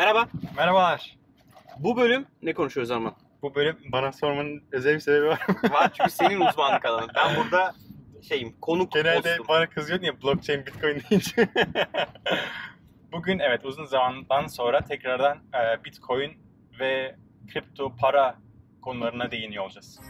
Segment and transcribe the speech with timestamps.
[0.00, 0.28] Merhaba.
[0.56, 1.16] Merhabalar.
[1.78, 3.14] Bu bölüm ne konuşuyoruz Arman?
[3.42, 5.40] Bu bölüm bana sormanın özel bir sebebi var.
[5.70, 7.10] Var çünkü senin uzmanlık alanın.
[7.16, 7.74] Ben burada
[8.22, 9.46] şeyim konuk Genelde hostum.
[9.48, 11.48] bana kızıyordun ya blockchain, bitcoin deyince.
[13.12, 16.32] Bugün evet uzun zamandan sonra tekrardan e, bitcoin
[16.80, 17.16] ve
[17.52, 18.34] kripto para
[18.82, 20.00] konularına değiniyor olacağız.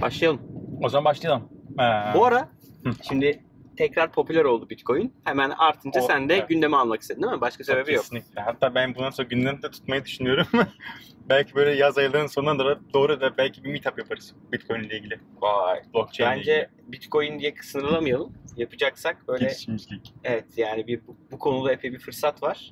[0.00, 0.40] Başlayalım.
[0.82, 1.48] O zaman başlayalım.
[1.72, 2.48] Ee, Bu ara
[2.84, 2.90] Hı.
[3.08, 3.44] şimdi
[3.80, 5.14] tekrar popüler oldu Bitcoin.
[5.24, 6.48] Hemen artınca O- sen de evet.
[6.48, 7.40] gündeme almak istedin değil mi?
[7.40, 8.02] Başka sebebi yok.
[8.02, 8.40] Kesinlikle.
[8.40, 10.46] Hatta ben bundan sonra gündemde tutmayı düşünüyorum.
[11.28, 15.20] belki böyle yaz aylarının sonuna doğru, doğru da belki bir meetup yaparız Bitcoin ile ilgili.
[15.40, 15.82] Vay.
[15.94, 18.32] Blockchain ile Bence Bitcoin diye sınırlamayalım.
[18.56, 20.14] Yapacaksak böyle Girişimcilik.
[20.24, 22.70] evet yani bir bu, bu konuda epey bir fırsat var.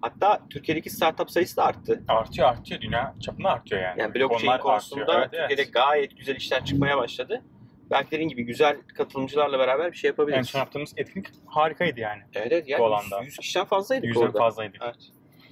[0.00, 2.02] Hatta Türkiye'deki startup sayısı da arttı.
[2.08, 2.80] Artıyor artıyor.
[2.80, 4.00] Dünya çapında artıyor yani.
[4.00, 5.22] Yani blockchain Konular konusunda artıyor.
[5.22, 5.74] Evet, Türkiye'de evet.
[5.74, 7.42] gayet güzel işler çıkmaya başladı.
[7.90, 10.48] Belki dediğin gibi güzel katılımcılarla beraber bir şey En yapabiliriz.
[10.48, 12.22] son yaptığımız etkinlik harikaydı yani.
[12.34, 12.68] Evet evet.
[12.68, 13.22] Yani bu 100, alanda.
[13.24, 14.38] 100 kişiden fazlaydık Yüzden orada.
[14.38, 14.78] fazlaydı.
[14.84, 14.96] Evet.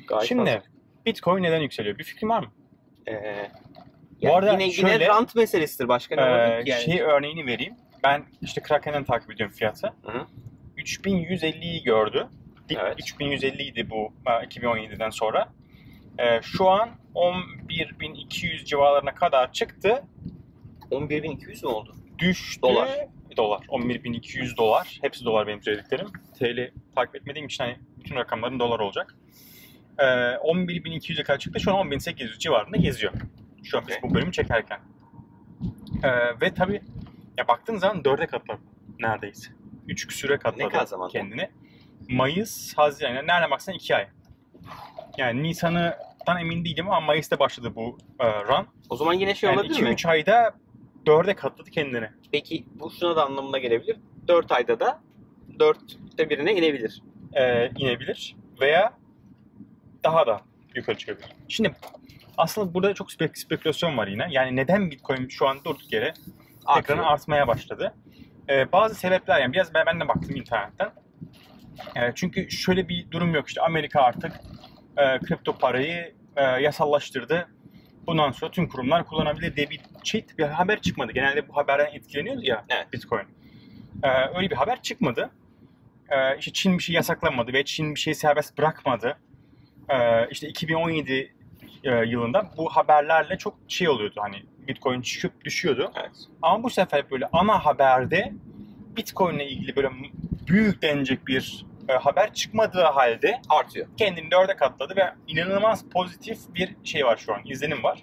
[0.09, 0.63] Gayet Şimdi fazla.
[1.07, 1.99] Bitcoin neden yükseliyor?
[1.99, 2.53] Bir fikrin var mı?
[3.09, 5.89] Ee, Bu yani arada yine, şöyle- yine rant meselesidir.
[5.89, 6.83] Başka ne olabilir ki yani?
[6.83, 7.75] Şey örneğini vereyim.
[8.05, 9.87] Ben işte Kraken'den takip ediyorum fiyatı.
[10.03, 10.27] Hı hı.
[10.77, 12.29] 3150'yi gördü.
[12.69, 12.95] Dip Evet.
[13.01, 15.49] 3150 idi bu e, 2017'den sonra.
[16.19, 20.05] Ee, şu an 11200 civarlarına kadar çıktı.
[20.91, 21.95] 11.200 mü oldu?
[22.19, 22.63] Düştü.
[22.63, 22.89] Dolar.
[23.37, 23.61] Dolar.
[23.69, 24.99] 11200 dolar.
[25.03, 26.07] Hepsi dolar benim söylediklerim.
[26.39, 29.15] TL takip etmediğim için hani bütün rakamların dolar olacak.
[29.99, 31.61] Ee, 11.200'e kadar çıktı.
[31.61, 33.13] Şu an 10.800 civarında geziyor.
[33.65, 34.11] Şu an biz Okey.
[34.11, 34.81] bu bölümü çekerken.
[36.03, 36.83] Ee, ve tabii
[37.39, 38.61] ya baktığın zaman 4'e katladı
[39.01, 39.51] neredeyse.
[39.89, 41.13] 3 küsüre katladı Ne kadar zamanda?
[41.13, 41.51] kendini.
[42.09, 43.15] Mayıs, Haziran.
[43.15, 44.09] Yani nereden baksan 2 ay.
[45.19, 48.67] Yani Nisan'dan emin değilim ama Mayıs'ta başladı bu e, run.
[48.91, 49.89] O zaman yine şey Yani olabilir mi?
[49.89, 50.55] 2-3 ayda
[51.07, 52.09] 4'e katladı kendini.
[52.33, 53.97] Peki bu şuna da anlamına gelebilir.
[54.29, 55.01] 4 ayda da
[55.59, 57.03] 4'te birine inebilir.
[57.33, 58.93] e, inebilir veya
[60.05, 60.41] daha da
[60.75, 61.29] yukarı çıkabilir.
[61.49, 61.75] Şimdi
[62.39, 64.27] aslında burada çok spek- spekülasyon var yine.
[64.31, 66.15] Yani neden Bitcoin şu an durduk yere
[66.79, 67.95] ekranı artmaya başladı?
[68.49, 70.91] E, bazı sebepler yani biraz ben, ben de baktım internetten.
[71.97, 74.33] E, çünkü şöyle bir durum yok işte Amerika artık
[74.97, 77.49] e, kripto parayı e, yasallaştırdı.
[78.07, 81.13] Bundan sonra tüm kurumlar kullanabilir diye bir şey bir haber çıkmadı.
[81.13, 82.93] Genelde bu haberden etkileniyoruz ya Evet.
[82.93, 83.25] Bitcoin.
[84.03, 85.31] E, öyle bir haber çıkmadı.
[86.09, 89.19] E, işte Çin bir şey yasaklamadı ve Çin bir şey serbest bırakmadı.
[89.89, 91.35] E, işte 2017
[91.85, 95.93] e, yılında bu haberlerle çok şey oluyordu hani Bitcoin çıkıp düşüyordu.
[95.97, 96.17] Evet.
[96.43, 98.33] Ama bu sefer böyle ana haberde
[98.97, 99.91] Bitcoin ile ilgili böyle
[100.49, 103.87] büyük denecek bir e, haber çıkmadığı halde Artıyor.
[103.97, 108.03] kendini dörde katladı ve inanılmaz pozitif bir şey var şu an, izlenim var.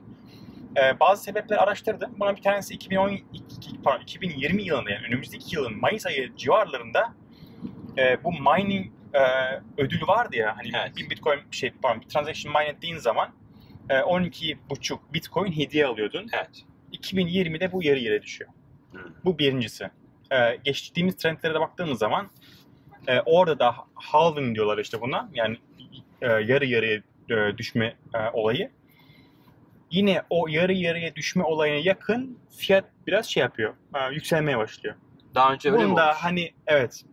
[0.77, 2.15] Ee, bazı sebepleri araştırdım.
[2.19, 3.23] Buna bir tanesi 2012,
[3.83, 7.13] pardon, 2020 yılında yani önümüzdeki yılın Mayıs ayı civarlarında
[7.97, 9.21] e, bu mining e,
[9.77, 10.95] ödülü vardı ya hani Evet.
[10.97, 13.29] bir bitcoin şey pardon bir transaction mine ettiğin zaman
[13.89, 16.29] e, 12,5 bitcoin hediye alıyordun.
[16.33, 16.63] Evet.
[16.93, 18.51] 2020'de bu yarı yarıya düşüyor.
[18.91, 19.01] Hmm.
[19.25, 19.89] Bu birincisi.
[20.31, 22.29] Ee, geçtiğimiz trendlere de baktığımız zaman
[23.07, 25.29] e, orada da halving diyorlar işte buna.
[25.33, 25.57] Yani
[26.21, 28.71] e, yarı yarıya e, düşme e, olayı.
[29.91, 33.73] Yine o yarı yarıya düşme olayına yakın fiyat biraz şey yapıyor.
[33.95, 34.95] e, yükselmeye başlıyor.
[35.35, 36.17] Daha önce öyle mi Bunun da olmuş?
[36.21, 37.03] hani evet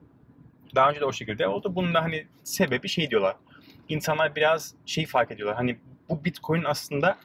[0.75, 1.75] daha önce de o şekilde oldu.
[1.77, 3.37] Bunun da hani sebebi şey diyorlar.
[3.89, 5.57] İnsanlar biraz şey fark ediyorlar.
[5.57, 5.79] Hani
[6.09, 7.17] bu Bitcoin aslında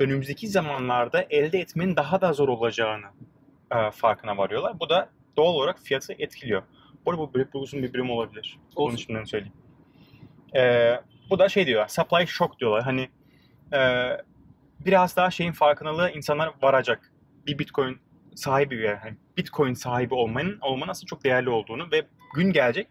[0.00, 3.06] önümüzdeki zamanlarda elde etmenin daha da zor olacağını
[3.74, 4.80] e, farkına varıyorlar.
[4.80, 6.62] Bu da doğal olarak fiyatı etkiliyor.
[7.06, 8.58] Bu arada bu böyle uzun bir birim olabilir.
[8.76, 8.92] Olsun.
[8.92, 9.54] Bunu şimdiden söyleyeyim.
[10.56, 10.94] E,
[11.30, 11.88] bu da şey diyorlar.
[11.88, 12.82] Supply shock diyorlar.
[12.82, 13.08] Hani
[13.72, 14.10] e,
[14.86, 17.12] biraz daha şeyin farkındalığı insanlar varacak.
[17.46, 17.98] Bir Bitcoin
[18.34, 22.88] sahibi yani hani Bitcoin sahibi olmanın olmanın aslında çok değerli olduğunu ve gün gelecek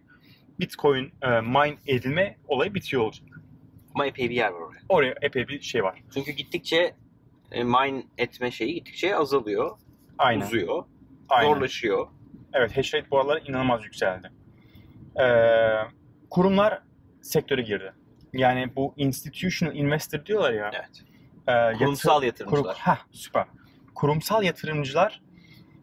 [0.59, 3.28] Bitcoin e, mine edilme olayı bitiyor olacak.
[3.96, 4.81] Ama epey bir yer var oraya.
[4.90, 6.03] Oraya epey bir şey var.
[6.14, 6.96] Çünkü gittikçe
[7.52, 9.78] e, mine etme şeyi gittikçe azalıyor,
[10.18, 10.46] Aynen.
[10.46, 10.84] uzuyor,
[11.30, 11.53] Aynen.
[11.53, 12.08] zorlaşıyor.
[12.54, 14.32] Evet hash rate bu aralar inanılmaz yükseldi.
[15.22, 15.26] Ee,
[16.29, 16.82] kurumlar
[17.22, 17.94] sektöre girdi.
[18.34, 20.72] Yani bu institutional investor diyorlar ya.
[20.73, 21.03] Evet.
[21.47, 22.64] e, yatır- Kurumsal yatırımcılar.
[22.64, 23.46] Kurum, heh, süper.
[23.96, 25.22] Kurumsal yatırımcılar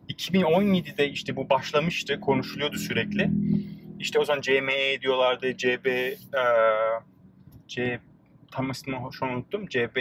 [0.08, 3.30] 2017'de işte bu başlamıştı, konuşuluyordu sürekli.
[3.98, 6.14] İşte o zaman CME diyorlardı, CB, e,
[7.68, 8.00] C,
[8.52, 9.96] tam ismini şu an unuttum, CB,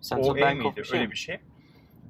[0.00, 0.84] Central OE Bank miydi?
[0.84, 1.38] şey Öyle bir şey.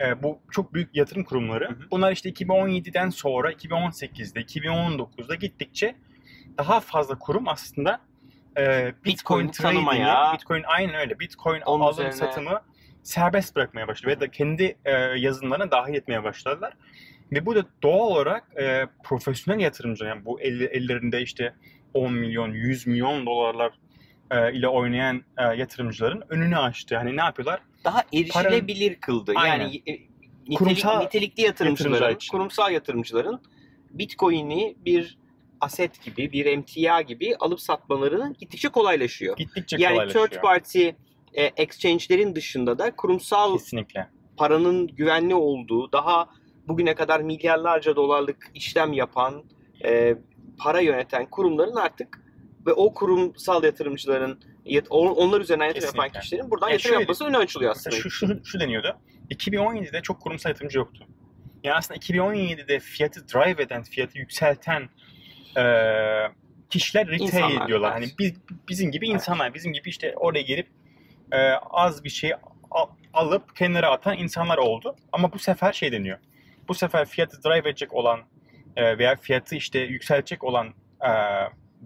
[0.00, 1.69] Ee, bu çok büyük yatırım kurumları.
[1.69, 1.91] Hı hı.
[1.91, 5.95] Bunlar işte 2017'den sonra 2018'de, 2019'da gittikçe
[6.59, 8.00] daha fazla kurum aslında
[8.59, 11.19] e, Bitcoin trading'i, tanımaya, Bitcoin aynen öyle.
[11.19, 12.62] Bitcoin onun alım üzerine- satımı
[13.03, 16.73] serbest bırakmaya başladı ve de kendi e, yazılımlarına dahil etmeye başladılar.
[17.33, 21.55] Ve bu da doğal olarak e, profesyonel yatırımcılar yani bu el- ellerinde işte
[21.95, 23.73] 10 milyon, 100 milyon dolarlar
[24.31, 26.97] e, ile oynayan e, yatırımcıların önünü açtı.
[26.97, 27.61] Hani ne yapıyorlar?
[27.85, 29.33] Daha erişilebilir kıldı.
[29.37, 29.65] Aynen.
[29.65, 32.31] Yani e, nitelik, Kurumsal nitelikli yatırımcıların, yatırımcılar için.
[32.31, 33.41] kurumsal yatırımcıların
[33.91, 35.19] Bitcoin'i bir
[35.61, 39.37] aset gibi, bir emtia gibi alıp satmaları gittikçe kolaylaşıyor.
[39.37, 40.29] Gittikçe Yani kolaylaşıyor.
[40.29, 40.89] third party
[41.35, 44.09] e, exchange'lerin dışında da kurumsal Kesinlikle.
[44.37, 46.29] paranın güvenli olduğu, daha
[46.69, 49.45] bugüne kadar milyarlarca dolarlık işlem yapan,
[49.85, 50.17] e,
[50.59, 52.21] para yöneten kurumların artık
[52.69, 56.20] ve o kurumsal yatırımcıların, yat- on- onlar üzerinden yatırım yapan Kesinlikle.
[56.20, 57.97] kişilerin buradan Ya yatırım şöyle- yapması önü açılıyor aslında.
[57.97, 58.97] Şu, şu, şu deniyordu.
[59.31, 61.06] 2017'de çok kurumsal yatırımcı yoktu.
[61.65, 64.88] Yani aslında 2017'de fiyatı drive eden, fiyatı yükselten
[65.56, 65.62] e,
[66.70, 67.93] kişiler retail İnsanlar, diyorlar.
[67.99, 68.03] evet.
[68.09, 68.35] Hani biz,
[68.69, 69.14] bizim gibi Evet.
[69.14, 70.67] insanlar, bizim gibi işte oraya gelip
[71.32, 71.38] e,
[71.71, 72.32] az bir şey
[72.71, 74.97] al- alıp kenara atan insanlar oldu.
[75.12, 76.19] Ama bu sefer şey deniyor.
[76.69, 78.21] Bu sefer fiyatı drive edecek olan
[78.76, 80.67] e, veya fiyatı işte yükseltecek olan
[81.05, 81.11] e,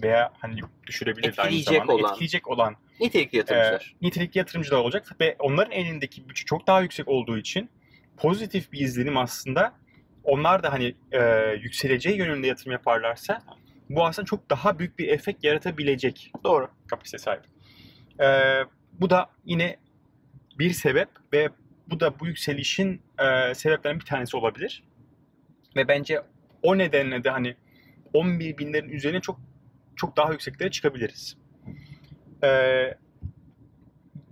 [0.02, 2.10] veya hani düşürebilir aynı zamanda olan.
[2.10, 3.94] etkileyecek olan Nitelikli yatırımcılar.
[4.02, 7.70] e, nitelikli yatırımcılar olacak ve onların elindeki bütçe çok daha yüksek olduğu için
[8.16, 9.72] pozitif bir izlenim aslında
[10.24, 13.42] onlar da hani e, yükseleceği yönünde yatırım yaparlarsa
[13.90, 16.68] bu aslında çok daha büyük bir efekt yaratabilecek Doğru.
[16.86, 17.44] kapasite sahip.
[18.20, 18.26] E,
[18.92, 19.76] bu da yine
[20.58, 21.48] bir sebep ve
[21.86, 24.82] bu da bu yükselişin e, sebeplerinden bir tanesi olabilir.
[25.76, 26.22] Ve bence
[26.62, 27.56] o nedenle de hani
[28.12, 29.40] 11 binlerin üzerine çok
[30.02, 31.36] çok daha yükseklere çıkabiliriz.
[32.44, 32.94] Ee,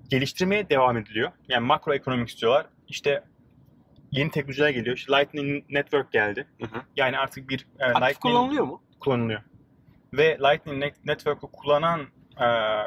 [0.09, 1.33] geliştirmeye devam ediliyor.
[1.49, 2.67] Yani makro ekonomik istiyorlar.
[2.89, 3.25] İşte
[4.11, 4.97] yeni teknolojiler geliyor.
[4.97, 6.47] İşte Lightning Network geldi.
[6.61, 6.83] Hı hı.
[6.97, 8.83] Yani artık bir e, Aktif Lightning kullanılıyor mu?
[9.01, 9.41] kullanılıyor.
[10.13, 12.01] Ve Lightning Net- Network'ü kullanan
[12.41, 12.47] e,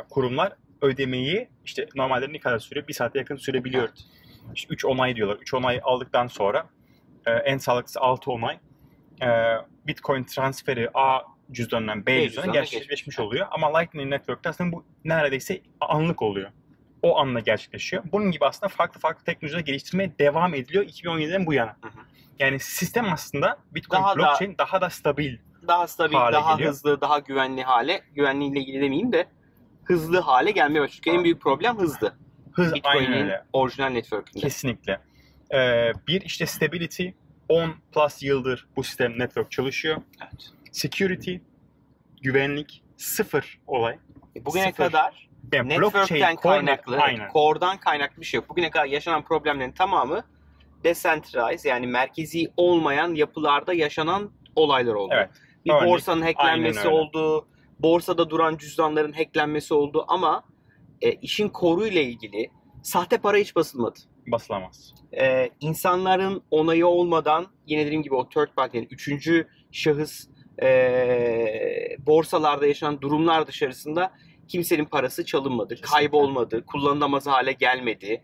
[0.09, 2.87] kurumlar ödemeyi işte normalde ne kadar sürüyor?
[2.87, 3.83] Bir saate yakın sürebiliyor.
[3.83, 4.03] Evet.
[4.55, 5.35] İşte 3 onay diyorlar.
[5.35, 6.69] 3 onay aldıktan sonra
[7.25, 8.59] e, en sağlıklısı 6 onay.
[9.21, 9.27] E,
[9.87, 13.47] Bitcoin transferi A cüzdanından B B cüzdanına gerçekleşmiş oluyor.
[13.51, 16.51] Ama Lightning Network'te aslında bu neredeyse anlık oluyor.
[17.01, 18.03] O anla gerçekleşiyor.
[18.11, 21.77] Bunun gibi aslında farklı farklı teknolojiler geliştirmeye devam ediliyor 2017'den bu yana.
[21.81, 21.91] Hı hı.
[22.39, 25.37] Yani sistem aslında Bitcoin Daha da- blockchain daha da stabil.
[25.67, 26.69] Daha stabil, daha geliyor.
[26.69, 29.25] hızlı, daha güvenli hale, güvenliğiyle ilgili demeyeyim de
[29.83, 31.01] hızlı hale gelmeye başlıyor.
[31.03, 32.13] Çünkü en büyük problem hızlı.
[32.51, 34.39] Hız Bitcoin'in orijinal network'ünde.
[34.39, 34.99] Kesinlikle.
[35.53, 37.07] Ee, bir işte stability
[37.49, 39.97] 10 plus yıldır bu sistem network çalışıyor.
[40.21, 40.51] Evet.
[40.73, 41.35] Security,
[42.21, 43.97] güvenlik sıfır olay.
[44.41, 44.83] Bugüne Sıfır.
[44.83, 47.29] kadar Yani network'ten kaynaklı, aynen.
[47.33, 48.49] core'dan kaynaklı bir şey yok.
[48.49, 50.23] Bugüne kadar yaşanan problemlerin tamamı
[50.83, 55.13] decentralized yani merkezi olmayan yapılarda yaşanan olaylar oldu.
[55.17, 55.29] Evet.
[55.65, 57.47] Bir Örnek, borsanın hacklenmesi oldu,
[57.79, 60.43] borsada duran cüzdanların hacklenmesi oldu ama
[61.01, 62.51] e, işin koruyla ilgili
[62.83, 63.99] sahte para hiç basılmadı.
[64.27, 64.93] Basılamaz.
[65.17, 70.27] e, insanların onayı olmadan yine dediğim gibi o third party yani üçüncü şahıs
[70.61, 70.67] e,
[71.99, 74.11] borsalarda yaşanan durumlar dışarısında
[74.47, 75.91] kimsenin parası çalınmadı, Kesinlikle.
[75.97, 78.23] kaybolmadı, kullanılamaz hale gelmedi.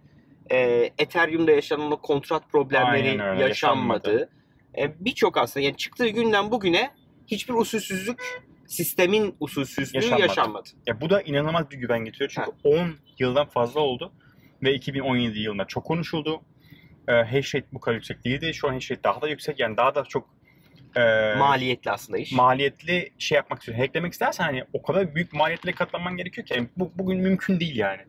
[0.51, 4.29] E, Ethereum'da yaşanan o kontrat problemleri öyle, yaşanmadı.
[4.77, 6.91] E, Birçok aslında yani çıktığı günden bugüne
[7.27, 8.19] hiçbir usulsüzlük
[8.67, 10.21] sistemin usulsüzlüğü Yaşanmadı.
[10.21, 10.69] yaşanmadı.
[10.87, 12.31] Ya bu da inanılmaz bir güven getiriyor.
[12.35, 14.13] Çünkü 10 yıldan fazla oldu
[14.63, 16.41] ve 2017 yılında çok konuşuldu.
[17.07, 18.53] Ee, hash rate bu kadar yüksek değildi.
[18.53, 19.59] Şu an hash rate daha da yüksek.
[19.59, 20.29] Yani daha da çok
[20.95, 22.31] e, Maliyetli aslında iş.
[22.31, 23.83] maliyetli şey yapmak istiyorsun.
[23.83, 27.75] Hacklemek istersen hani o kadar büyük maliyetle katlanman gerekiyor ki yani bu, bugün mümkün değil
[27.75, 28.01] yani.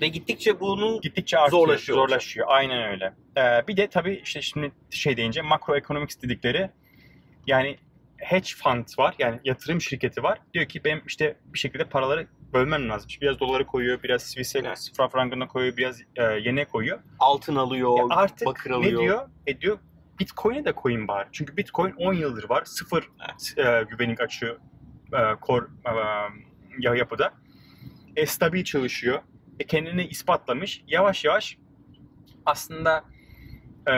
[0.00, 2.46] Ve gittikçe bunun Gittikçe artıyor, Zorlaşıyor zorlaşıyor.
[2.50, 3.12] Aynen öyle.
[3.36, 6.70] Ee, bir de tabii işte şimdi şey deyince makroekonomik dedikleri
[7.46, 7.76] yani
[8.16, 10.38] hedge fund var yani yatırım şirketi var.
[10.54, 13.08] Diyor ki benim işte bir şekilde paraları bölmem lazım.
[13.08, 14.90] İşte biraz doları koyuyor, biraz Swiss'e, Evet.
[15.12, 16.98] frangına koyuyor, biraz e, yene koyuyor.
[17.18, 19.02] altın alıyor, Ya artık bakır ne alıyor.
[19.02, 19.28] diyor?
[19.46, 19.78] E diyor
[20.20, 21.28] Bitcoin'e de koyun bari.
[21.32, 22.64] Çünkü Bitcoin 10 yıldır var.
[22.64, 23.02] Sıfır
[23.56, 24.58] e, güvenlik açığı
[25.12, 25.90] e, core e,
[26.78, 27.32] ya- yapıda.
[28.16, 29.22] E, stabil çalışıyor.
[29.60, 30.82] E, kendini ispatlamış.
[30.86, 31.58] Yavaş yavaş
[32.46, 33.04] aslında
[33.86, 33.94] e,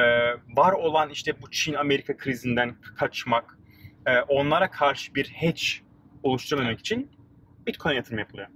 [0.57, 3.59] var olan işte bu Çin-Amerika krizinden kaçmak,
[4.07, 5.63] e, onlara karşı bir hedge
[6.23, 7.11] oluşturmamak için
[7.67, 8.49] Bitcoin yatırım yapılıyor.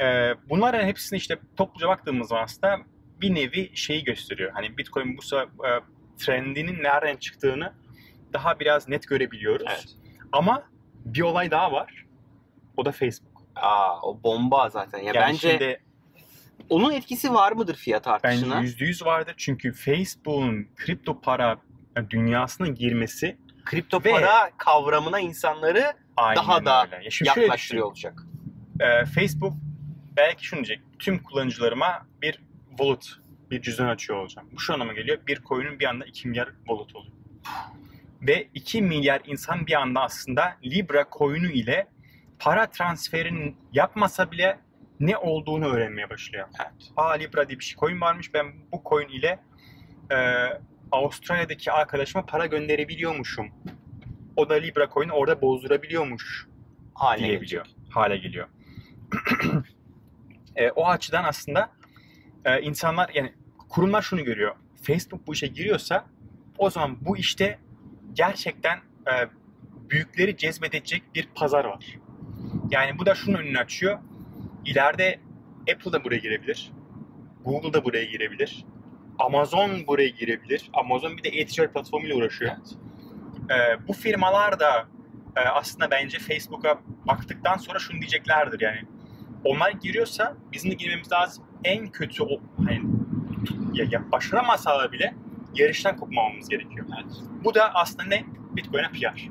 [0.00, 2.78] E, bunların hepsini işte topluca baktığımız zaman aslında
[3.20, 4.50] bir nevi şeyi gösteriyor.
[4.54, 5.80] Hani Bitcoin bu e,
[6.24, 7.72] trendinin nereden çıktığını
[8.32, 9.66] daha biraz net görebiliyoruz.
[9.68, 9.86] Evet.
[10.32, 10.62] Ama
[11.04, 12.06] bir olay daha var.
[12.76, 13.42] O da Facebook.
[13.56, 14.98] Aa, o bomba zaten.
[14.98, 15.82] Ya Yani bence şimdi
[16.68, 18.60] onun etkisi var mıdır fiyat bence artışına?
[18.60, 19.34] yüzde yüz vardır.
[19.36, 21.58] Çünkü Facebook'un kripto para
[22.10, 27.08] dünyasına girmesi Kripto Ve- para kavramına insanları Daha da öyle.
[27.24, 28.22] Ya yaklaştırıyor olacak.
[28.80, 29.52] Ee, Facebook
[30.16, 30.80] belki şunu diyecek.
[30.98, 33.06] Tüm kullanıcılarıma bir wallet,
[33.50, 34.48] bir cüzdan açıyor olacağım.
[34.52, 35.18] Bu şu anlama geliyor.
[35.26, 37.12] Bir coin'in bir anda 2 milyar wallet oluyor.
[38.22, 41.86] ve 2 milyar insan bir anda aslında Libra coin'u ile
[42.38, 44.58] para transferinin yapmasa bile
[45.00, 46.48] ne olduğunu öğrenmeye başlıyor.
[46.60, 46.90] Evet.
[46.96, 48.34] Aa Libra diye bir şey coin varmış.
[48.34, 49.38] Ben bu coin ile
[50.10, 50.16] e,
[50.92, 53.48] Avustralya'daki arkadaşıma para gönderebiliyormuşum.
[54.36, 56.46] O da Libra coin'i orada bozdurabiliyormuş
[56.94, 57.66] Haline diyebiliyor.
[57.90, 58.48] Hale geliyor.
[60.56, 61.70] E, o açıdan aslında
[62.44, 63.32] e, insanlar yani
[63.70, 64.56] kurumlar şunu görüyor.
[64.82, 66.06] Facebook bu işe giriyorsa
[66.58, 67.58] o zaman bu işte
[68.12, 69.12] gerçekten e,
[69.90, 71.98] büyükleri cezbedecek bir pazar var.
[72.70, 73.98] Yani bu da şunun önünü açıyor.
[74.64, 75.20] İleride
[75.72, 76.72] Apple da buraya girebilir.
[77.44, 78.64] Google da buraya girebilir.
[79.18, 80.70] Amazon buraya girebilir.
[80.72, 82.52] Amazon bir de e-ticaret platformuyla uğraşıyor.
[83.50, 84.88] Ee, bu firmalar da
[85.36, 88.82] e, aslında bence Facebook'a baktıktan sonra şunu diyeceklerdir yani.
[89.44, 91.44] Onlar giriyorsa bizim de girmemiz lazım.
[91.64, 92.82] En kötü o hani
[93.72, 95.14] ya, ya başaramasalar bile
[95.54, 96.86] yarıştan kopmamamız gerekiyor.
[96.94, 97.16] Evet.
[97.44, 98.24] Bu da aslında ne?
[98.50, 99.28] Bitcoin'e PR.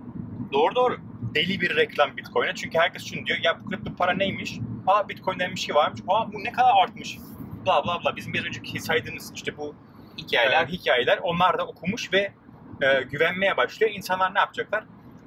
[0.53, 0.97] Doğru doğru.
[1.35, 2.55] Deli bir reklam Bitcoin'e.
[2.55, 3.39] Çünkü herkes şunu diyor.
[3.43, 4.59] Ya bu kripto para neymiş?
[4.87, 6.01] Aa Bitcoin denen bir şey varmış.
[6.07, 7.17] Aa bu ne kadar artmış.
[7.65, 8.15] Bla bla bla.
[8.15, 9.75] Bizim biraz önceki saydığımız işte bu
[10.17, 10.63] Hikayeler.
[10.63, 12.33] e, hikayeler onlar da okumuş ve
[12.81, 13.91] e, güvenmeye başlıyor.
[13.95, 14.83] İnsanlar ne yapacaklar?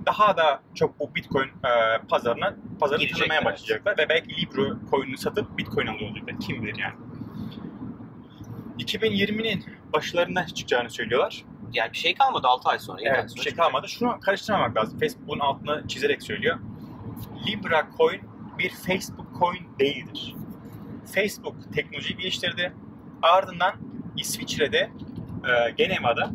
[0.07, 3.45] Daha da çok bu Bitcoin e, pazarına pazarını tanımaya evet.
[3.45, 6.41] başlayacaklar ve belki Libra coin'ini satıp Bitcoin alıyor olacaklar.
[6.41, 6.95] Kim bilir yani.
[8.79, 11.45] 2020'nin başlarında çıkacağını söylüyorlar.
[11.73, 13.00] Yani bir şey kalmadı 6 ay sonra.
[13.05, 13.88] Evet, bir şey kalmadı.
[13.88, 14.99] Şunu karıştırmamak lazım.
[14.99, 16.59] Facebook bunun altını çizerek söylüyor.
[17.47, 18.21] Libra coin
[18.59, 20.35] bir Facebook coin değildir.
[21.14, 22.73] Facebook teknolojiyi geliştirdi.
[23.23, 23.75] Ardından
[24.17, 24.91] İsviçre'de
[25.45, 26.31] e, Geneva'da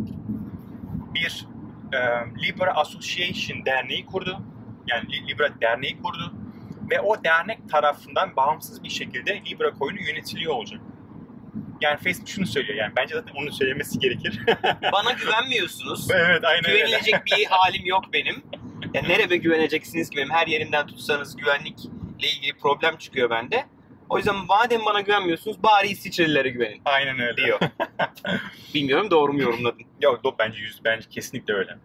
[1.14, 1.48] bir
[1.94, 1.98] e,
[2.44, 4.40] Libra Association derneği kurdu.
[4.88, 6.34] Yani Li- Libra derneği kurdu.
[6.92, 10.82] Ve o dernek tarafından bağımsız bir şekilde Libra coin'i yönetiliyor olacak.
[11.82, 14.40] Yani Facebook şunu söylüyor yani bence zaten onu söylemesi gerekir.
[14.92, 16.08] Bana güvenmiyorsunuz.
[16.12, 16.78] evet aynen öyle.
[16.78, 18.44] Güvenilecek bir halim yok benim.
[18.94, 20.30] Ya nereye güveneceksiniz ki benim?
[20.30, 21.90] Her yerimden tutsanız güvenlikle
[22.38, 23.66] ilgili problem çıkıyor bende.
[24.10, 27.38] O yüzden madem bana güvenmiyorsunuz bari İsviçrelilere güvenin Aynen öyle.
[27.38, 27.60] diyor.
[28.74, 29.82] Bilmiyorum doğru mu yorumladın?
[30.02, 31.78] Yok do bence yüz bence kesinlikle öyle.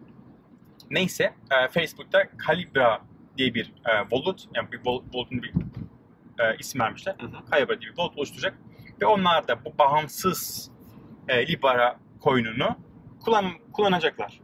[0.89, 3.01] Neyse e, Facebook'ta Calibra
[3.37, 5.53] diye bir e, wallet yani bir wal- wallet'ın bir
[6.39, 7.15] e, isim vermişler.
[7.19, 7.31] Hı hı.
[7.51, 8.57] Calibra diye bir wallet oluşturacak
[9.01, 10.71] ve onlar da bu bağımsız
[11.27, 12.75] e, Libra coin'unu
[13.25, 14.39] kullan kullanacaklar.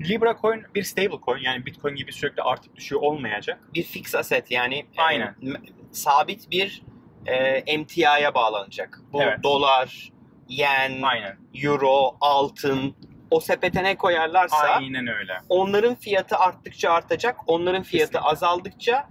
[0.00, 3.58] Libra coin bir stable coin yani Bitcoin gibi sürekli artıp düşüyor olmayacak.
[3.74, 5.34] Bir fix asset yani e, Aynen.
[5.42, 5.60] m-
[5.92, 6.82] sabit bir
[7.26, 9.00] e, emtiaya bağlanacak.
[9.12, 9.42] Bu Evet.
[9.42, 10.12] dolar,
[10.48, 11.36] yen, Aynen.
[11.54, 12.94] euro, altın
[13.30, 15.40] o sepete ne koyarlarsa Aynen öyle.
[15.48, 17.36] onların fiyatı arttıkça artacak.
[17.46, 18.30] Onların fiyatı Kesinlikle.
[18.30, 19.08] azaldıkça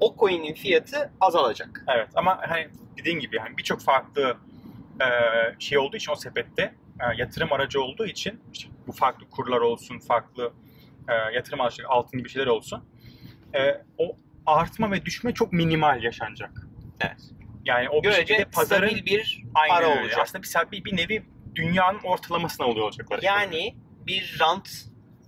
[0.00, 1.84] o coin'in fiyatı azalacak.
[1.96, 4.36] Evet ama hani dediğin gibi hani birçok farklı
[5.00, 5.06] e,
[5.58, 9.98] şey olduğu için o sepette e, yatırım aracı olduğu için işte bu farklı kurlar olsun,
[9.98, 10.52] farklı
[11.08, 12.84] e, yatırım araçları, altın gibi şeyler olsun.
[13.54, 16.50] e, o artma ve düşme çok minimal yaşanacak.
[17.00, 17.20] Evet.
[17.64, 20.00] Yani o bir şekilde Görece pazarın bir para öyle.
[20.00, 20.18] olacak.
[20.22, 21.22] Aslında bir, bir, bir nevi
[21.54, 23.18] dünyanın ortalamasına oluyor olacaklar.
[23.22, 23.74] Yani
[24.06, 24.68] bir rant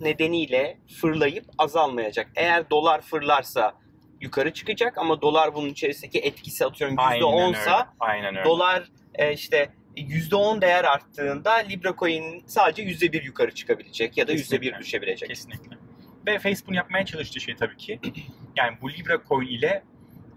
[0.01, 2.31] nedeniyle fırlayıp azalmayacak.
[2.37, 3.75] Eğer dolar fırlarsa
[4.21, 7.89] yukarı çıkacak ama dolar bunun içerisindeki etkisi atıyorum Aynen %10'sa öyle.
[8.01, 8.45] Aynen öyle.
[8.45, 14.69] dolar e, işte %10 değer arttığında Libra coin sadece %1 yukarı çıkabilecek ya da Kesinlikle.
[14.71, 15.29] %1 düşebilecek.
[15.29, 15.77] Kesinlikle.
[16.27, 18.01] Ve Facebook'un yapmaya çalıştığı şey tabii ki
[18.57, 19.83] yani bu Libra coin ile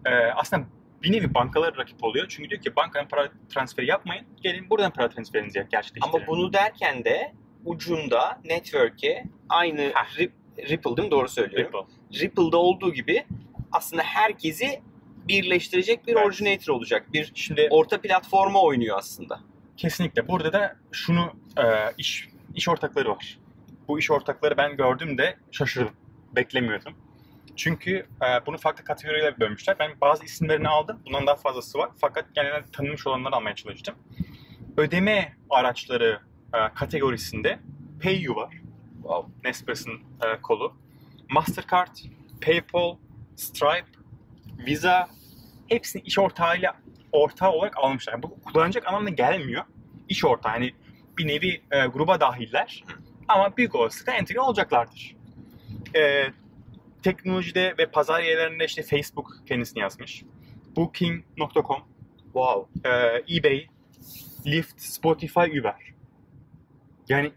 [0.06, 0.66] e, aslında
[1.04, 2.26] bir nevi bankalar rakip oluyor.
[2.30, 4.26] Çünkü diyor ki bankadan para transferi yapmayın.
[4.42, 6.14] Gelin buradan para transferinizi gerçekleştirin.
[6.18, 7.34] Ama bunu derken de
[7.66, 9.82] ucunda network'e aynı.
[9.82, 10.32] Rip-
[10.70, 11.12] Ripple değil mi?
[11.12, 11.72] Doğru söylüyorum.
[12.12, 12.20] Ripple.
[12.26, 13.26] Ripple'da olduğu gibi
[13.72, 14.82] aslında herkesi
[15.28, 16.26] birleştirecek bir Evet.
[16.26, 17.14] originator olacak.
[17.14, 19.40] Bir Şimdi orta platforma oynuyor aslında.
[19.78, 21.64] kesinlikle burada da şunu e,
[21.98, 23.40] iş iş ortakları var.
[23.88, 25.94] Bu iş ortakları ben gördüğümde şaşırdım.
[26.36, 26.94] Beklemiyordum.
[27.56, 29.76] Çünkü e, bunu farklı kategorilere bölmüşler.
[29.80, 31.00] Ben bazı isimlerini aldım.
[31.06, 31.90] Bundan daha fazlası var.
[32.02, 33.96] Fakat genelde tanınmış olanları almaya çalıştım.
[34.78, 36.20] Ödeme araçları
[36.54, 37.60] e, kategorisinde
[38.04, 38.54] PayU var.
[39.02, 39.32] Wow.
[39.44, 40.74] Nespress'in e, kolu.
[41.30, 41.96] Mastercard,
[42.46, 42.96] PayPal,
[43.40, 43.88] Stripe,
[44.66, 45.10] Visa
[45.68, 46.76] hepsini iş ortağıyla
[47.12, 48.24] ortağı olarak almışlar.
[48.24, 49.64] Bu kullanacak anlamına gelmiyor.
[50.10, 50.74] İş ortağı hani
[51.18, 52.84] bir nevi e, gruba dahiller
[53.28, 55.16] ama büyük olasılıkla entegre olacaklardır.
[55.96, 56.26] E,
[57.04, 60.24] teknolojide ve pazar yerlerinde işte Facebook kendisini yazmış.
[60.76, 61.84] Booking.com,
[62.24, 62.90] Wow.
[62.90, 63.68] e, eBay,
[64.46, 65.94] Lyft, Spotify, Uber.
[67.10, 67.32] Yani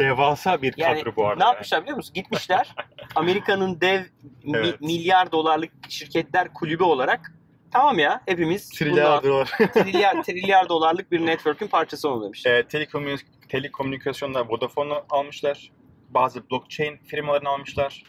[0.00, 1.38] devasa bir Yani kadro bu arada.
[1.38, 1.52] Ne yani.
[1.52, 2.14] yapmışlar biliyor musun?
[2.14, 2.74] Gitmişler
[3.14, 4.06] Amerika'nın dev mi-
[4.56, 4.80] Evet.
[4.80, 7.32] milyar dolarlık şirketler kulübü olarak
[7.70, 9.46] tamam ya hepimiz Trilyar dolar.
[9.74, 12.54] trilyar, trilyar dolarlık bir network'ün parçası olalım demişler.
[12.58, 15.70] E, telekomünik- telekomünikasyonda Vodafone'u almışlar.
[16.08, 18.02] Bazı blockchain firmalarını almışlar.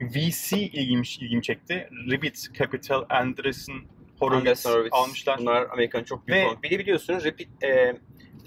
[0.00, 1.88] VC ilgimi, ilgimi çekti.
[2.10, 3.74] Ribbit Capital, Andreessen
[4.18, 4.94] Horowitz Anderson Horowitz.
[4.94, 5.38] almışlar.
[5.38, 6.62] Bunlar Amerika'nın çok büyük Ve-.
[6.62, 7.94] Bir de biliyorsunuz Ribbit, e,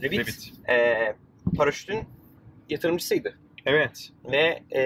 [0.04, 0.70] Ribbit, Ribbit.
[0.70, 1.16] e,
[1.58, 2.00] paraşütün
[2.72, 3.38] yatırımcısıydı.
[3.66, 4.10] Evet.
[4.32, 4.82] Ve e,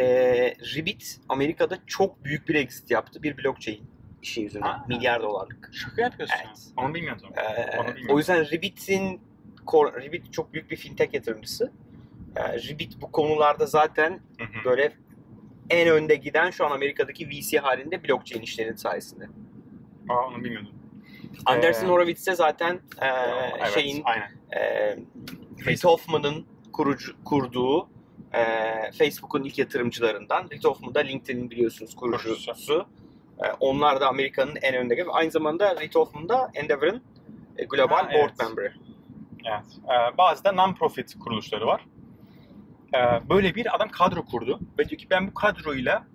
[0.75, 3.23] Ribbit Amerika'da çok büyük bir exit yaptı.
[3.23, 3.81] Bir blockchain
[4.21, 4.67] işi yüzünden.
[4.67, 4.85] Ha.
[4.87, 5.69] Milyar dolarlık.
[5.73, 6.35] Şaka yapıyorsun.
[6.45, 6.57] Evet.
[6.77, 7.29] Onu bilmiyordum.
[7.37, 8.15] Ee, Onu bilmiyorum.
[8.15, 9.21] o yüzden Ribbit'in
[9.73, 11.71] Ribbit çok büyük bir fintech yatırımcısı.
[12.35, 14.65] Ee, Ribbit bu konularda zaten Hı hı.
[14.65, 14.91] böyle
[15.69, 19.25] en önde giden şu an Amerika'daki VC halinde blockchain işlerinin sayesinde.
[20.09, 20.71] Aa, onu bilmiyordum.
[21.45, 24.31] Anderson Ee, Horowitz de zaten e, evet, şeyin Aynen.
[24.51, 24.59] e,
[25.65, 27.87] Reid Hoffman'ın kurucu, kurduğu
[28.33, 28.43] e,
[28.91, 30.47] Facebook'un ilk yatırımcılarından.
[30.51, 32.45] Reid Hoffman da LinkedIn'in biliyorsunuz kurucusu.
[32.45, 32.85] Kurucusu.
[33.43, 35.05] E, onlar da Amerika'nın en önde.
[35.11, 37.03] Aynı zamanda Reid Hoffman da Endeavor'ın
[37.57, 38.39] e, global Ha, board evet.
[38.39, 38.73] member'ı.
[39.45, 39.65] Evet.
[39.85, 41.85] Ee, bazı da non-profit kuruluşları var.
[42.95, 46.07] Ee, böyle bir adam kadro kurdu ve diyor ki ben bu kadroyla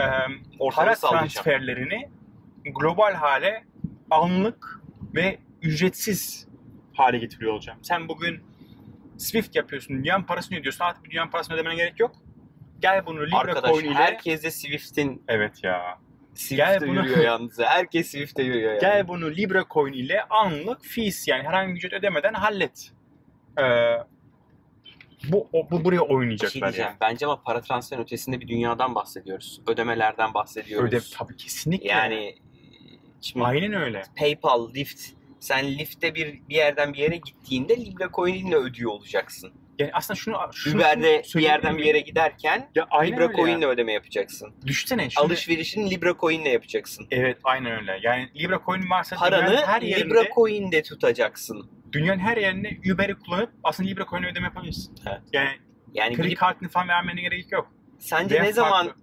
[0.00, 0.06] e,
[0.72, 2.08] para transferlerini
[2.64, 3.64] global hale
[4.10, 4.80] anlık
[5.14, 6.48] ve ücretsiz
[6.94, 7.78] hale getiriyor olacağım.
[7.82, 8.40] Sen bugün
[9.18, 10.84] Swift yapıyorsun, dünyanın parasını ödüyorsun.
[10.84, 12.16] Artık bir dünyanın parasını ödemene gerek yok.
[12.80, 13.94] Gel bunu Libra Arkadaş Coin ile...
[13.94, 15.98] herkes de Swift'in Evet ya.
[16.34, 17.58] Swift'te bunu- yürüyor yalnız.
[17.58, 18.80] Herkes Swift'te yürüyor yani.
[18.80, 22.92] Gel bunu Libra Coin ile anlık fees yani herhangi bir ücret ödemeden hallet.
[23.60, 23.62] Ee,
[25.28, 26.88] bu, o- bu buraya bir şey oynayacaklar diyeceğim.
[26.90, 26.96] yani.
[27.00, 29.60] Bence ama para transferin ötesinde bir dünyadan bahsediyoruz.
[29.66, 30.88] Ödemelerden bahsediyoruz.
[30.88, 31.88] Öde tabii kesinlikle.
[31.88, 32.34] Yani
[33.20, 34.02] şimdi aynen öyle.
[34.16, 35.00] PayPal, Lyft.
[35.46, 39.52] Sen Lyft'te bir, bir yerden bir yere gittiğinde Libra Coin'inle ödüyor olacaksın.
[39.78, 43.68] Yani aslında şunu şunu Uber'de bir yerden bir yere giderken ya Libra Coin'le ya.
[43.68, 44.54] ödeme yapacaksın.
[44.66, 45.26] Düşünsene şimdi.
[45.26, 47.06] Alışverişini Libra Coin'le yapacaksın.
[47.10, 47.98] Evet aynen öyle.
[48.02, 51.70] Yani Libra Coin varsa Paranı her yerinde, Libra Coin'de tutacaksın.
[51.92, 54.94] dünyanın her yerinde Uber'i kullanıp aslında Libra Coin'e ödeme yapabilirsin.
[55.06, 55.20] Evet.
[55.32, 55.50] Yani
[55.94, 57.72] Yani kredi gidip, kartını falan vermene gerek yok.
[57.98, 59.02] sence Veya ne zaman farklı.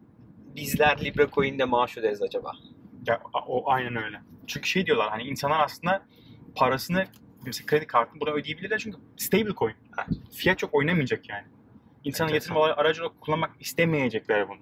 [0.56, 2.52] bizler Libra Coin'de maaş öderiz acaba?
[3.08, 4.22] Ya o aynen öyle.
[4.48, 6.06] Çünkü şey diyorlar hani insanlar aslında
[6.56, 7.06] parasını
[7.46, 9.76] mesela kredi kartını buna ödeyebilirler çünkü stable coin.
[9.98, 10.20] Evet.
[10.34, 11.44] Fiyat çok oynamayacak yani.
[12.04, 12.56] İnsanın Enteresan.
[12.56, 14.60] yatırım aracı olarak kullanmak istemeyecekler bunu.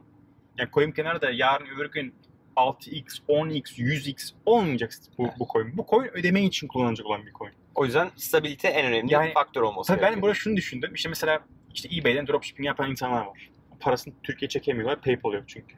[0.58, 2.16] Yani coin kenarı da yarın öbür gün
[2.56, 5.34] 6x, 10x, 100x olmayacak bu, Evet.
[5.40, 5.78] bu coin.
[5.78, 7.54] Bu coin ödeme için kullanılacak olan bir coin.
[7.76, 10.22] O yüzden stabilite en önemli Yani- faktör olması Tabii ben gerekiyor.
[10.22, 10.94] burada şunu düşündüm.
[10.96, 11.40] İşte mesela
[11.74, 13.50] işte eBay'den dropshipping yapan insanlar var.
[13.80, 15.02] Parasını Türkiye çekemiyorlar.
[15.02, 15.76] PayPal yok çünkü.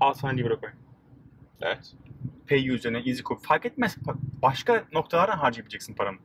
[0.00, 0.74] Al sana Libra coin.
[1.62, 1.92] Evet.
[2.48, 3.96] Pay üzerine, EasyCoin fark etmez.
[4.42, 6.18] Başka noktalardan harcayabileceksin paranı.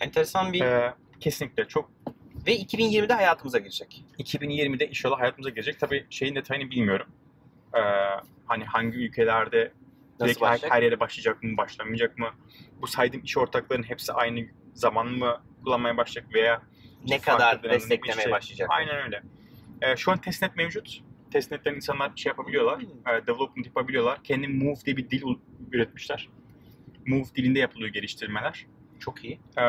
[0.00, 1.90] Enteresan bir Ee, kesinlikle çok.
[2.46, 4.04] ve 2020'de hayatımıza girecek.
[4.18, 5.80] 2020'de inşallah hayatımıza girecek.
[5.80, 7.06] Tabii şeyin detayını bilmiyorum.
[7.74, 7.78] Ee,
[8.46, 9.72] hani hangi ülkelerde
[10.20, 10.72] Nasıl direkt her, başlayacak?
[10.76, 12.30] her yere başlayacak mı, başlamayacak mı?
[12.82, 16.62] Bu saydığım iş ortaklarının hepsi aynı zaman mı kullanmaya başlayacak veya
[17.08, 18.32] ne kadar desteklemeye şey.
[18.32, 18.68] başlayacak?
[18.70, 19.22] Aynen öyle.
[19.82, 21.00] Ee, şu an testnet mevcut.
[21.36, 22.88] Testnetten insanlar şey yapabiliyorlar, Hmm.
[23.14, 24.24] e, development yapabiliyorlar.
[24.24, 25.22] Kendi Move diye bir dil
[25.72, 26.28] üretmişler.
[27.06, 28.66] Move dilinde yapılıyor geliştirmeler.
[29.00, 29.38] Çok iyi.
[29.58, 29.62] Ee,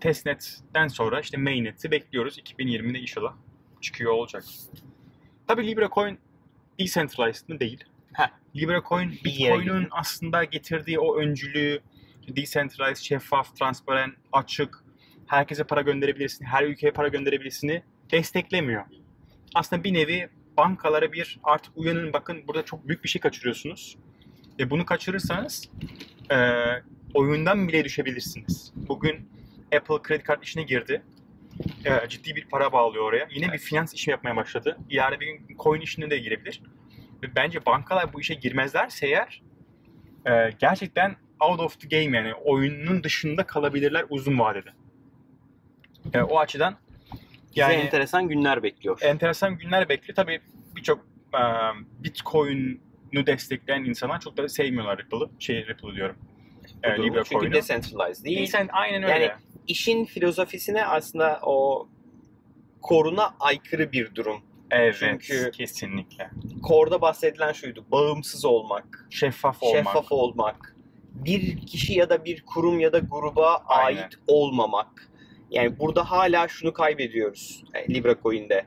[0.00, 2.38] testnetten sonra işte mainnet'i bekliyoruz.
[2.38, 3.34] 2020'de inşallah
[3.80, 4.44] çıkıyor olacak.
[5.46, 6.18] Tabii Libra Coin
[6.80, 7.84] decentralized mı değil.
[8.12, 8.28] Heh.
[8.56, 11.80] Libra Coin Bir yere Bitcoin'in aslında getirdiği o öncülüğü
[12.28, 14.84] decentralized, şeffaf, transparan, açık,
[15.26, 18.84] herkese para gönderebilirsin, her ülkeye para gönderebilirsini desteklemiyor.
[19.54, 23.96] Aslında bir nevi bankalara bir artık uyanın bakın burada çok büyük bir şey kaçırıyorsunuz.
[24.58, 25.70] Ve bunu kaçırırsanız
[26.30, 26.36] e,
[27.14, 28.72] oyundan bile düşebilirsiniz.
[28.76, 29.28] Bugün
[29.76, 31.02] Apple kredi kart işine girdi.
[31.84, 33.28] E, ciddi bir para bağlıyor oraya.
[33.30, 33.60] Yine bir Evet.
[33.60, 34.78] finans işi yapmaya başladı.
[34.90, 36.62] Yarın bir gün coin işine de girebilir.
[37.22, 39.42] Ve bence bankalar bu işe girmezlerse eğer
[40.26, 44.70] e, gerçekten out of the game yani oyunun dışında kalabilirler uzun vadede.
[46.14, 46.76] E, o açıdan
[47.56, 48.98] Bize yani enteresan günler bekliyor.
[49.02, 50.16] enteresan günler bekliyor.
[50.16, 50.40] Tabii
[50.76, 50.98] birçok
[51.34, 51.40] e,
[52.04, 55.30] Bitcoin'u destekleyen insanlar çok da sevmiyorlar Ripple'ı.
[55.38, 56.16] Şey Ripple diyorum.
[56.82, 56.90] E.
[57.02, 57.54] Libra Çünkü Coin'u.
[57.54, 58.46] decentralized değil.
[58.46, 59.12] Sen aynen öyle.
[59.24, 59.30] Yani
[59.66, 61.88] işin filozofisine aslında o
[62.82, 64.42] koruna aykırı bir durum.
[64.70, 66.30] evet, çünkü- kesinlikle.
[66.68, 67.84] Core'da bahsedilen şuydu.
[67.92, 69.76] Bağımsız olmak, Şeffaf olmak.
[69.76, 70.76] şeffaf olmak,
[71.14, 74.02] bir kişi ya da bir kurum ya da gruba Aynen.
[74.02, 75.11] ait olmamak.
[75.52, 78.66] Yani burada hala şunu kaybediyoruz e, Libra Coin'de.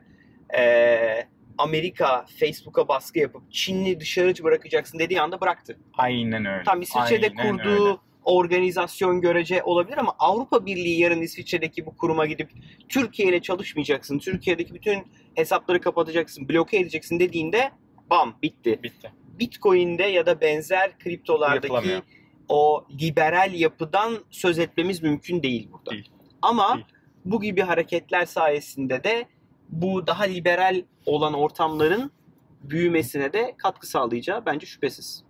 [0.57, 5.77] Ee, Amerika Facebook'a baskı yapıp Çin'i dışarı bırakacaksın dediği anda bıraktı.
[5.93, 6.63] Aynen öyle.
[6.63, 7.97] Tam İsviçre'de Aynen kurduğu öyle.
[8.23, 12.49] organizasyon görece olabilir ama Avrupa Birliği yarın İsviçre'deki bu kuruma gidip
[12.89, 15.03] Türkiye ile çalışmayacaksın, Türkiye'deki bütün
[15.35, 17.71] hesapları kapatacaksın, bloke edeceksin dediğinde
[18.09, 18.79] bam bitti.
[18.83, 19.11] Bitti.
[19.39, 22.01] Bitcoin'de ya da benzer kriptolardaki
[22.49, 25.91] o liberal yapıdan söz etmemiz mümkün değil burada.
[25.91, 26.09] Değil.
[26.45, 26.79] Ama
[27.25, 29.25] bu gibi hareketler sayesinde de
[29.69, 32.11] bu daha liberal olan ortamların
[32.63, 35.23] büyümesine de katkı sağlayacağı bence şüphesiz.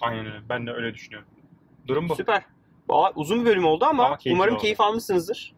[0.00, 0.48] Aynen öyle.
[0.48, 1.28] Ben de öyle düşünüyorum.
[1.86, 2.16] Durum bu.
[2.16, 2.42] Süper.
[2.88, 4.62] Valla uzun bir bölüm oldu ama, Ama umarım oldu.
[4.62, 5.54] keyif almışsınızdır.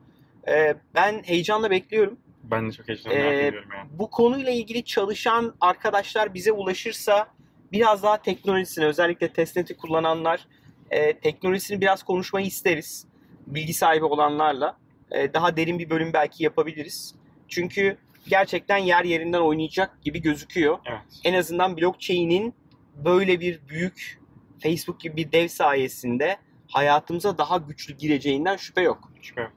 [0.49, 2.19] Ee, ben heyecanla bekliyorum.
[2.43, 3.88] Ben de çok heyecanlı merak Ee, ediyorum yani.
[3.93, 7.29] Bu konuyla ilgili çalışan arkadaşlar bize ulaşırsa
[7.73, 10.47] biraz daha teknolojisini özellikle testnet'i kullananlar
[10.90, 13.07] e, teknolojisini biraz konuşmayı isteriz.
[13.47, 14.77] Bilgi sahibi olanlarla.
[15.11, 17.14] E, daha derin bir bölüm belki yapabiliriz.
[17.49, 17.97] Çünkü
[18.29, 20.79] gerçekten yer yerinden oynayacak gibi gözüküyor.
[20.87, 21.01] Evet.
[21.25, 22.55] En azından blockchain'in
[22.97, 24.21] böyle bir büyük
[24.62, 26.37] Facebook gibi bir dev sayesinde
[26.69, 29.12] hayatımıza daha güçlü gireceğinden şüphe yok.
[29.23, 29.53] Şüphe yok.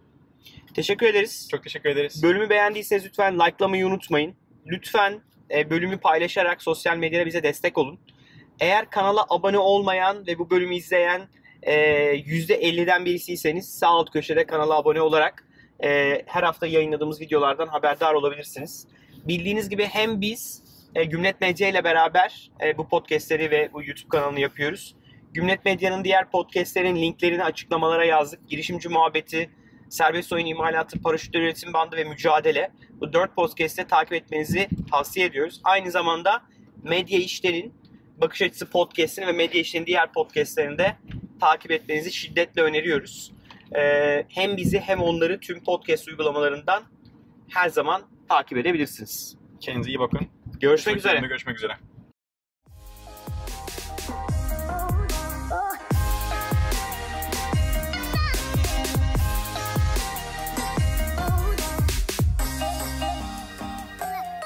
[0.73, 1.47] Teşekkür ederiz.
[1.51, 2.23] Çok teşekkür ederiz.
[2.23, 4.35] Bölümü beğendiyseniz lütfen likelamayı unutmayın.
[4.65, 7.99] Lütfen e, bölümü paylaşarak sosyal medyada bize destek olun.
[8.59, 11.21] Eğer kanala abone olmayan ve bu bölümü izleyen
[11.67, 15.47] %50'den birisiyseniz sağ alt köşede kanala abone olarak
[15.83, 18.87] e, her hafta yayınladığımız videolardan haberdar olabilirsiniz.
[19.27, 20.63] Bildiğiniz gibi hem biz
[20.95, 24.95] e, Gümlet Medya ile beraber e, bu podcastleri ve bu YouTube kanalını yapıyoruz.
[25.33, 28.49] Gümlet Medya'nın diğer podcastlerin linklerini açıklamalara yazdık.
[28.49, 29.49] Girişimci muhabbeti,
[29.89, 32.71] serbest oyun imalatı, paraşütler üretim bandı ve mücadele.
[33.01, 35.61] Bu dört podcast'te takip etmenizi tavsiye ediyoruz.
[35.63, 36.41] Aynı zamanda
[36.83, 37.73] Medya İşler'in
[38.21, 40.95] Bakış Açısı podcast'ini ve Medya İşler'in diğer podcast'lerini de
[41.39, 43.31] takip etmenizi şiddetle öneriyoruz.
[43.75, 46.83] Ee, hem bizi hem onları tüm podcast uygulamalarından
[47.49, 49.37] her zaman takip edebilirsiniz.
[49.59, 50.27] Kendinize iyi bakın.
[50.59, 51.19] Görüşmek üzere.
[51.19, 51.77] Görüşmek üzere.